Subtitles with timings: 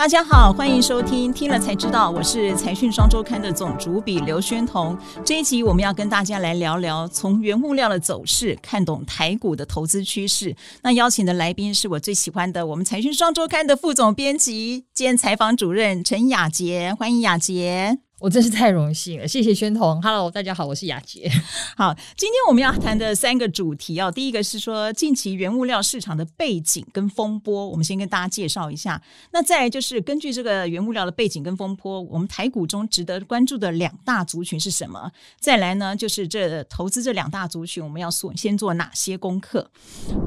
[0.00, 4.96] 大家好，欢迎收听，听了才知道，我是财讯双周刊的总主笔刘宣彤。
[5.26, 10.56] 这一集我们要跟大家来聊聊从原物料的走势看懂台股的投资趋势。
[10.82, 17.98] 那邀请的来宾是我最喜欢的我们财讯双周刊的副总编辑兼采访主任陈雅杰，欢迎雅杰。
[18.20, 20.00] 我真是太荣幸了，谢谢轩彤。
[20.02, 21.26] Hello，大家好，我是雅洁。
[21.74, 29.00] 好，今天我们要谈的三个主题哦，第一个是说近期原物料市场的背景跟风波，我们先跟大家介绍一下。
[29.32, 35.10] 那再就是根据这个原物料的背景跟风波，我们台股中值得关注的两大族群是什么？
[35.40, 39.70] 再来呢，就是这投资这两大族群，我们要做先做哪些功课？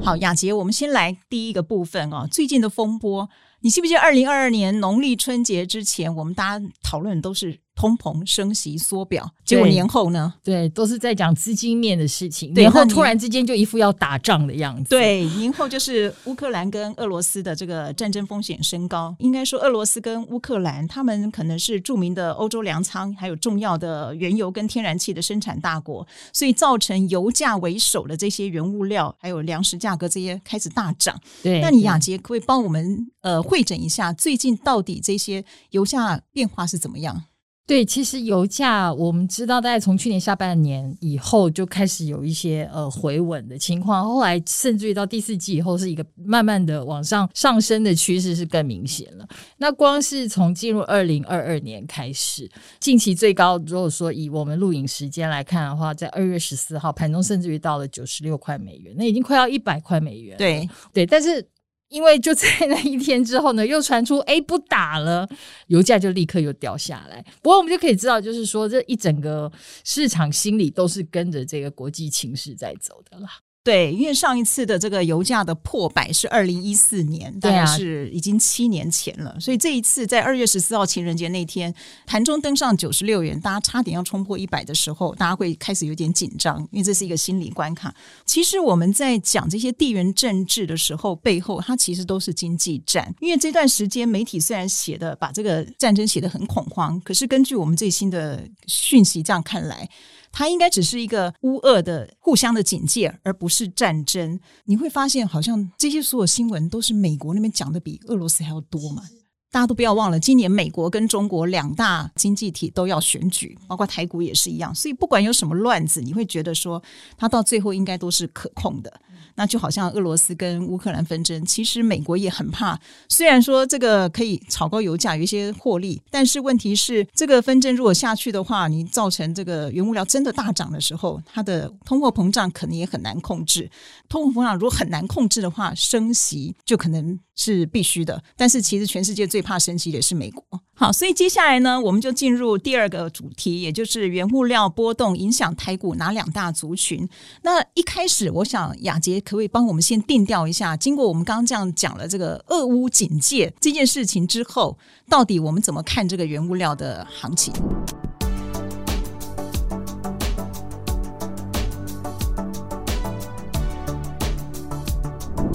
[0.02, 3.28] 好，雅洁，我们先来第一个部分哦，最近的风波，
[3.60, 7.60] 你记不记得二零二二年农历春节之前，我们大家讨论都是。
[7.74, 10.32] 通膨升息缩表，结果年后呢？
[10.42, 12.54] 对，都是在讲资金面的事情。
[12.54, 14.90] 年后突然之间就一副要打仗的样子。
[14.90, 19.14] 对，年后就是乌克兰跟俄罗斯的这个战争风险升高。
[19.18, 31.20] 应该说，俄罗斯跟乌克兰，他们可能是著名的欧洲粮仓，还有重要的原油跟天然气的生产大国，所以造成油价为首的这些原物料，还有粮食价格这些开始大涨。
[31.42, 37.24] 对，那你雅洁可不可以帮我们呃会诊一下，最近到底这些油价变化是怎么样？
[37.66, 49.26] 对，其实油价我们知道，大概从去年下半年以后就开始有一些呃回稳的情况，后来甚至于到第四季以后是一个慢慢的往上上升的趋势是更明显了。
[49.56, 60.36] 那光是从进入二零二二年开始，近期最高，如果说以我们录影时间来看的话，在二月十四号盘中甚至于到了九十六块美元，那已经快要一百块美元。
[60.36, 61.48] 对对，但是。
[61.88, 65.28] 因为就在 那一天之后呢，又传出哎不打了，
[65.68, 67.24] 油价就立刻又掉下来。
[67.42, 69.50] 不过我们就可以知道，就是说这一整个
[69.84, 73.28] 市场心理都是跟着这个国际情势在走的啦。
[73.64, 79.30] 对，因为上一次的这个油价的破百是二零一四年，大概是已经七年前了。
[79.30, 87.94] 啊、所以这一次在二月十四号情人节那天，盘中登上九十六元，大家差点要冲破一百的时候，大家会开始有点紧张，因为这是一个心理关卡。
[88.26, 93.14] 其实我们在讲这些地缘政治的时候，背后它其实都是经济战。
[93.20, 99.88] 因为这段时间媒体虽然写的把这个战争写得很恐慌，可是根据我们最新的讯息这样看来。
[100.34, 104.38] 它应该只是一个乌俄的互相的警戒，而不是战争。
[104.64, 109.04] 你会发现，好像这些所有新闻都是美国那边讲的比俄罗斯还要多嘛。
[109.52, 114.74] 大家都不要忘了，今年美国跟中国两大经济体都要选举，包括台股也是一样。
[114.74, 116.82] 所以不管有什么乱子，你会觉得说，
[117.16, 118.92] 它到最后应该都是可控的。
[119.36, 122.78] 那就好像俄罗斯跟乌克兰纷争，其实美国也很怕。
[123.08, 133.70] 虽然说这个可以炒高油价，有一些获利，但是问题是，这个纷争如果下去的话，你造成这个原物料真的大涨的时候，它的通货膨胀可能也很难控制。
[134.08, 138.22] 通货膨胀如果很难控制的话，升息就可能是必须的。
[138.36, 140.42] 但是其实全世界最怕升级的是美国。
[140.76, 147.08] 好，所以接下来呢，我们就进入第二个主题，也就是原物料波动影响台股哪两大族群。
[147.42, 150.76] 那一开始，我想雅洁可不可以帮我们先定调一下？
[150.76, 154.76] 经过我们刚刚这样讲了这个俄乌警戒这件事情之后，
[155.08, 157.54] 到底我们怎么看这个原物料的行情？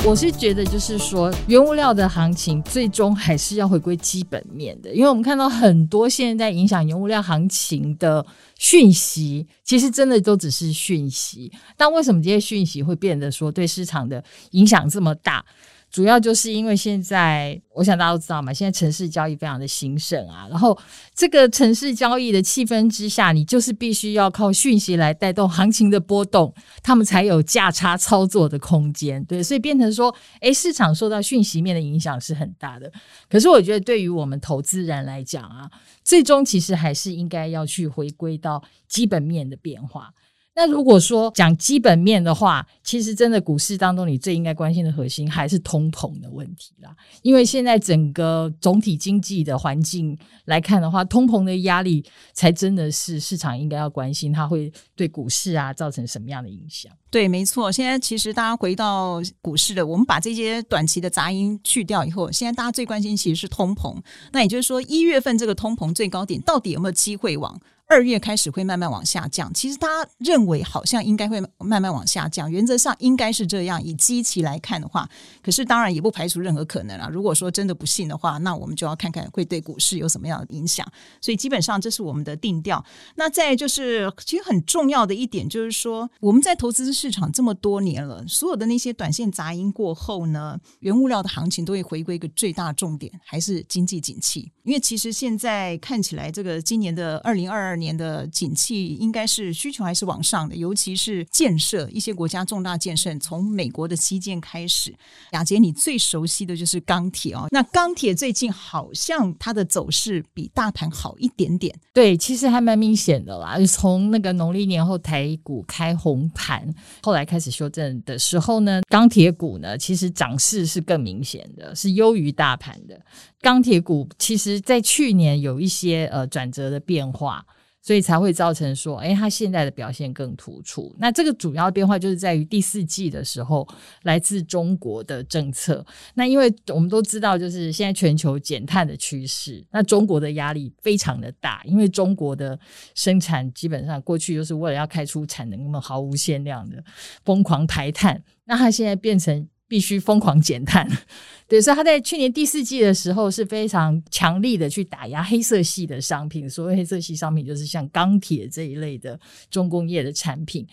[0.09, 8.25] 我是觉得，就是说，原物料的行情最终还是要回归基本面的，因为我们看到很多现在影响原物料行情的
[8.57, 11.51] 讯息，其实真的都只是讯息。
[11.77, 15.45] 但为什么这些讯息会变得说对市场的影响这么大？
[15.91, 20.77] 主要就是因为现在，我想大家都知道嘛，现在城市交易非常的兴盛啊，然后
[21.15, 32.91] 这个城市交易的气氛之下，你就是必须要靠讯息来带动行情的波动，他们才有价差操作的空间，对，所以变成说，诶，市场受到讯息面的影响是很大的。
[33.27, 35.69] 可是我觉得对于我们投资人来讲啊，
[36.03, 40.13] 最终其实还是应该要去回归到基本面的变化。
[40.59, 46.93] 那如果说讲基本面的话，其实真的股市当中，你最应该关心的核心还是通膨的问题啦。
[47.21, 52.03] 因为现在整个总体经济的环境来看的话，通膨的压力
[52.33, 56.91] 才真的是市场应该要关心，它会对股市啊造成什么样的影响？
[57.09, 57.71] 对，没错。
[57.71, 63.97] 现在其实大家回到股市的，我们把这些短期的杂音去掉以后，现在大家最关心其实是通膨。
[64.33, 67.57] 那也就是说，一月份这个通膨最高点到底有没有机会往
[67.89, 69.51] 二月开始会慢慢往下降。
[69.51, 73.83] 其实大家认为好像应该会慢慢往下降，原则上应该是这样。
[73.83, 75.09] 以基期来看的话，
[75.41, 77.09] 可是当然也不排除任何可能啊。
[77.11, 80.85] 如果说真的不信的话，那我们就要看看会对股市有什么样的影响。
[81.19, 82.85] 所以基本上这是我们的定调。
[83.15, 94.51] 那再就是，其实很重要的一点就是说，我们在投资市场这么多年了，所有的那些短线杂音过后呢，原物料的行情都会回归一个最大重点，还是经济景气。
[94.63, 104.93] 因为其实现在看起来，这个今年的二零二二年的景气应该是需求还是往上的，尤其是建设一些国家重大建设，从美国的基建开始。
[105.31, 107.47] 雅洁，你最熟悉的就是钢铁哦。
[107.51, 111.73] 那钢铁最近好像它的走势比大盘好一点点。
[111.93, 113.57] 对，其实还蛮明显的啦。
[113.65, 116.67] 从那个农历年后台股开红盘，
[117.01, 122.99] 后来开始修正的时候呢，钢铁股呢其实涨势是更明显的，是优于大盘的。
[123.41, 127.45] 钢铁股其实，在去年有一些呃转折的变化，
[127.81, 130.93] 所以才会造成说，哎，它现在的表现更突出。
[130.99, 133.67] 那这个主要变化就是在于第四季的时候，
[134.03, 135.85] 来自中国的政策。
[136.13, 142.59] 那因为我们都知道，就是现在全球减碳的趋势，那中国的压力非常的大，因为中国的
[142.95, 146.83] 生产基本上过去就是为了要开出产能，那么毫无限量的
[147.23, 149.47] 疯狂排碳，那它现在变成。
[149.69, 150.85] 必须疯狂减碳，
[151.47, 156.49] 对，所以他在去年第四季的时候是非常强力的去打压黑色系的商品。
[156.49, 159.17] 所谓黑色系商品，就是像钢铁这一类的
[159.49, 160.67] 重工业的产品。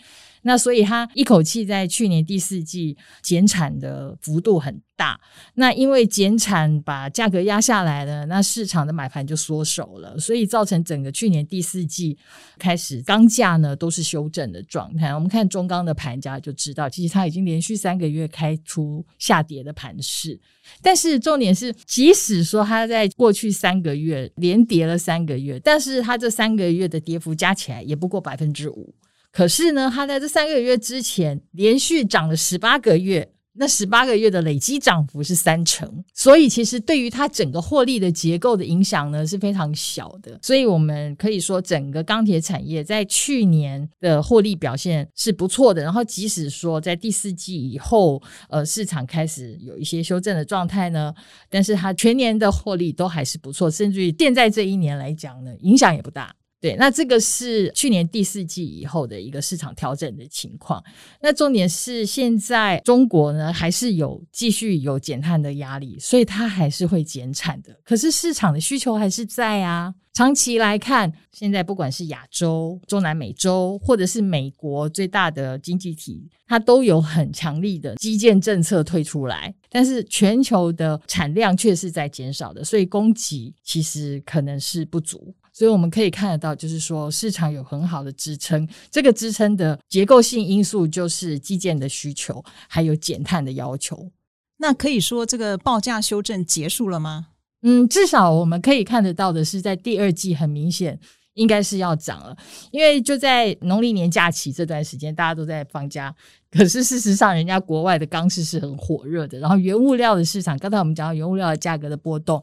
[0.46, 5.20] 那所以他一口气在去年第四季减产的幅度很大，
[5.54, 12.16] 那因为减产把价格压下来了，那市场的买盘就缩手了，所以造成整个去年第四季
[12.58, 15.12] 开始钢价呢都是修正的状态。
[15.12, 20.40] 我们看中钢的盘价就知道，其实它已经连续三个月开出下跌的盘势，
[20.81, 28.94] 但是重点是，即使说它在过去三个月连跌了三个月，但是它这三个月的跌幅加起来也不过百分之五。
[29.37, 40.38] 可是呢，它在这三个月之前连续涨了十八个月，那十八个月的累积涨幅是三成，所以其实对于它整个获利的结构的影响呢是非常小的。
[40.41, 45.83] 所以我们可以说，整个钢铁产业在去年的获利表现是不错的。
[45.83, 51.15] 然后即使说在第四季以后，呃，市场开始有一些修正的状态呢，
[51.50, 56.35] 但是它全年的获利都还是不错，甚至于现在这一年来讲呢，影响也不大。
[56.66, 60.82] 对，那这个是去年第四季以后的一个市场调整的情况。
[61.20, 67.72] 那重点是现在中国呢，还是有继续有减碳的压力，所以它还是会减产的。
[67.84, 69.94] 可是市场的需求还是在啊。
[70.12, 79.54] 长期来看，现在不管是亚洲、中南美洲，或者是美国最大的经济体，它都有很强力的基建政策推出来。
[79.68, 85.34] 但是全球的产量却是在减少的，所以供给其实可能是不足。
[85.56, 94.11] 所以我们可以看得到，就是说市场有很好的支撑，这个支撑的结构性因素就是基建的需求，还有减碳的要求。
[94.58, 97.29] 那可以说这个报价修正结束了吗？
[97.62, 101.00] 嗯，至少我们可以看得到的是，在第二季很明显
[101.32, 102.37] 应该是要涨了，
[102.70, 106.14] 因为就在农历年假期这段时间，大家都在放假。
[106.50, 112.43] 可是事实上，人家国外的钢市是很火热的，然后原物料的市场，刚才我们讲到原物料的价格的波动。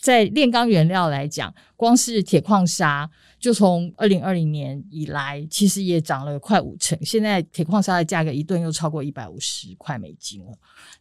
[0.00, 3.08] 在炼钢原料来讲，光是铁矿砂，
[3.38, 6.98] 就从二零二零年以来，其实也涨了快五成。
[7.02, 10.52] 现在铁矿砂的价格一吨又超过一百五十块美金了。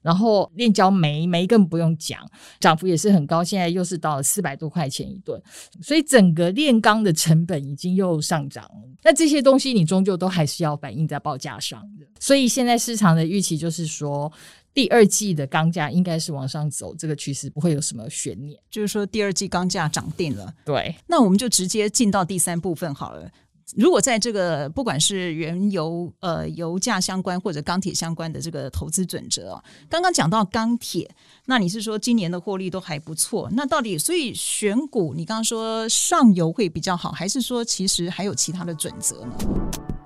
[0.03, 2.19] 然后炼焦煤，煤更不用讲，
[2.59, 5.41] 涨幅也是很高，现在又是到了四百多块钱一吨。
[5.81, 8.87] 所以整个炼钢的成本已经又上涨了。
[9.01, 12.05] 那这些东西你终究都还是要反映在报价上的。
[12.19, 14.31] 所以现在市场的预期就是说。
[14.73, 18.57] 第二季的钢价应该是往上走，这个趋势不会有什么悬念。
[18.69, 20.53] 就是说，第二季钢价涨定了。
[20.63, 23.29] 对，那我们就直接进到第三部分好了。
[23.75, 31.13] 如果在这个不管是原油、呃油价相关或者钢铁相关的这个投资准则啊，刚刚讲到钢铁，
[31.47, 33.49] 那你是说今年的获利都还不错？
[33.51, 40.00] 那到底所以选股，你刚刚说上游会比较好，还是说其实还有其他的准则呢？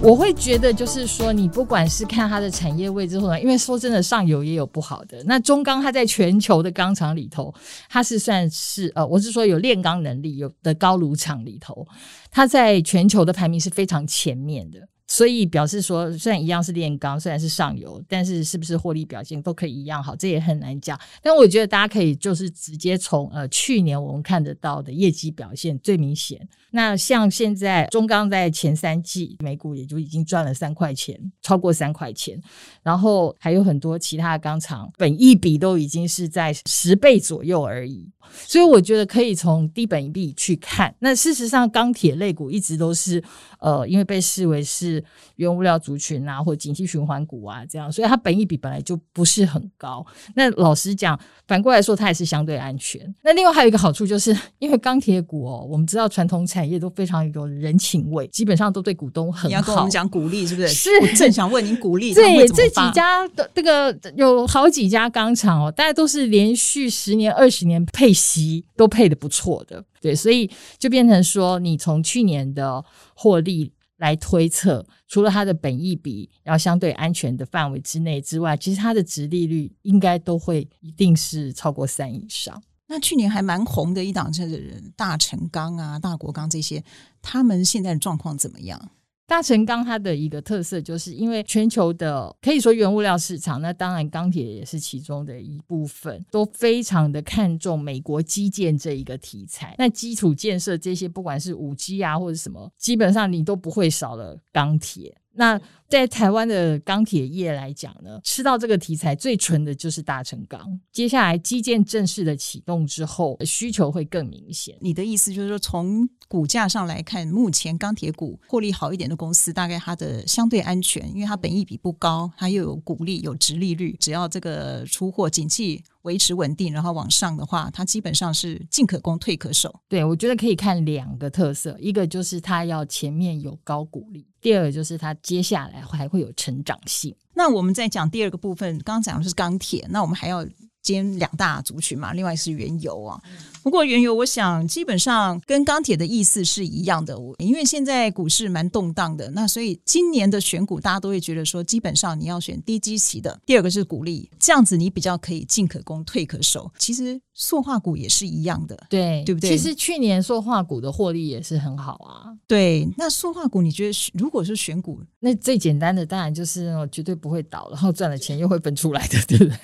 [0.00, 5.22] 我会觉得，就是说，你不管是看它的产业位置，或者因为说真的，上游也有不好的。
[5.24, 7.52] 那中钢它在全球的钢厂里头，
[7.90, 11.84] 它是算是呃，我是说有炼钢能力有的高炉厂里头，
[12.30, 14.78] 它在全球的排名是非常前面的。
[15.10, 21.00] 所以表示说，虽然一样是炼钢，虽然是上游，但是是不是获利表现都可以一样好，这也很难讲。
[21.22, 26.46] 但我觉得大家可以就是直接从呃去年我们看得到的业绩表现最明显。
[26.70, 32.38] 那像现在中钢在前三季每股也就已经赚了三块钱，超过三块钱，
[32.82, 38.06] 然后还有很多其他的钢厂本益比都已经是在十倍左右而已。
[38.30, 40.94] 所以我觉得可以从低本益比去看。
[40.98, 43.24] 那事实上，钢铁类股一直都是
[43.58, 44.97] 呃，因为被视为是。
[45.36, 50.04] 原物料族群啊，或者景气循环股啊，这样，所以它本益比本来就不是很高。
[50.34, 53.14] 那老实讲，反过来说，它也是相对安全。
[53.22, 59.48] 那另外还有一个好处，就是因为钢铁股哦，我们知道传统产业都非常有人情味，基本上都对股东很好。
[59.48, 60.68] 你要跟我们讲股利是不是？
[60.68, 62.12] 是，我正想问您股利。
[62.14, 69.84] 对，这几家的这个有好几家钢厂哦，大家都是连续十年、二十年配息都配的不错的。
[70.00, 73.72] 对，所以就变成说，你从去年的获利。
[73.98, 82.60] 来推测，除了它的本益比要相对安全的范围之内之外，其实它的值利率应该都会一定是超过三以上。
[82.86, 86.82] 那去年还蛮红的一档，就是大成钢啊、大国钢这些，
[87.20, 88.90] 他们现在的状况怎么样？
[89.28, 99.74] 大成钢它的一个特色，就是因为全球的可以说原物料市场，那当然钢铁也是其中的一部分，都非常的看重美国基建这一个题材。
[99.76, 105.14] 那基础建设这些，不管是五 G 啊或者什么，基本上你都不会少了钢铁。
[105.38, 110.60] 那在台湾的钢铁业来讲呢，吃到这个题材最纯的就是大成钢。
[110.92, 114.76] 接下来基建正式的启动之后，需求会更明显。
[114.80, 129.72] 你的意思就是说，从股价上来看，目前钢铁股获利好一点的公司，大概它的相对安全，因为它本益比不高，它又有股利、有殖利率，只要这个出货景气维持稳定，然后往上的话，它基本上是进可攻，退可守。
[129.86, 137.14] 对，我觉得可以看两个特色，一个就是它要前面有高股利，第二个就是它接下来还会有成长性。
[137.34, 140.46] 那我们再讲第二个部分，刚刚讲的是钢铁，那我们还要。
[140.82, 143.20] 兼两大族群嘛，另外是原油啊。
[143.62, 147.18] 不过原油，我想基本上跟钢铁的意思是一样的。
[147.18, 153.38] 我因为现在股市蛮动荡的，那所以今年的选股，大家都会觉得说，基本上你要选低基期的。
[153.44, 156.70] 第二个是股利，这样子你比较可以进可攻，退可守。
[156.78, 159.50] 其实塑化股也是一样的，对对不对？
[159.50, 162.32] 其实去年塑化股的获利也是很好啊。
[162.46, 169.58] 对，那塑化股你觉得，如果是选股，那最简单的当然就是绝对不会倒，然后赚了钱又会分出来的，对不对？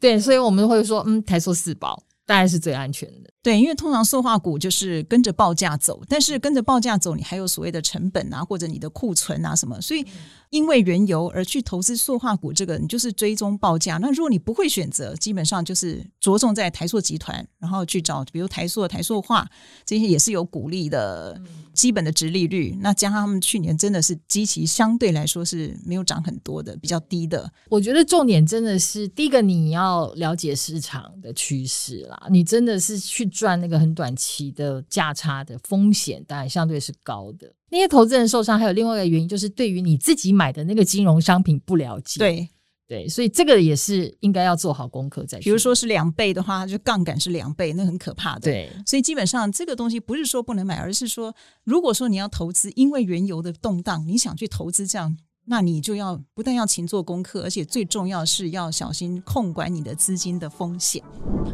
[0.00, 3.30] 对，所以我们会说，嗯，台塑四宝大概是最安全的。
[3.44, 10.02] 对，因为通常塑化股就是跟着报价走，但是跟着报价走，你还有所谓的成本啊，或者你的库存啊什么，所以
[10.48, 13.98] 因为原油而去投资塑化股，这个你就是追踪报价。
[13.98, 19.46] 那如果你不会选择，基本上就是着重在台塑集团，然后去找比如台塑、台塑化
[19.84, 21.38] 这些也是有股利的
[21.74, 22.74] 基本的殖利率。
[22.80, 27.52] 那加上他们去年真的是基期相对来说是没有涨很多的，比较低的。
[27.68, 33.30] 我觉得重点真的是第一个，你要了解市场的趋势啦，你真的是去。
[33.34, 37.52] 赚那个很短期的价差的风险，当然相对是高的。
[37.68, 42.20] 那些投资人受伤，还有另外一个原因，就是对于你自己买的那个金融商品不了解。
[42.20, 42.48] 对
[42.86, 45.38] 对，所以这个也是应该要做好功课再。
[45.38, 48.42] 比如说是两倍的话，就杠杆是两倍，那很可怕的。
[48.42, 55.16] 对，所以基本上这个东西不是说不能买，而是说，如果说你要投资，因为原油的动荡，你想去投资这样。
[55.46, 61.02] 那你就要不但要勤做功课，而且最重要是要小心控管你的资金的风险。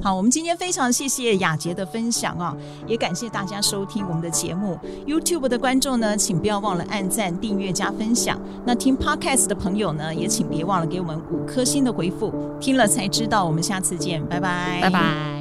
[0.01, 2.57] 好，我们今天非常谢谢雅洁的分享啊，
[2.87, 4.79] 也感谢大家收听我们的节目。
[5.07, 8.41] YouTube 的观众呢，请不要忘了按赞、订阅、加分享。
[8.65, 12.33] 那听 Podcast 的朋友呢，也请别忘了给我们五颗星的回复。
[12.61, 15.40] 听了才知道，我们下次见，拜拜，拜拜。